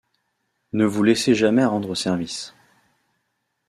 Ne 0.73 0.83
vous 0.85 1.03
laissez 1.03 1.35
jamais 1.35 1.63
rendre 1.63 1.93
service. 1.93 2.55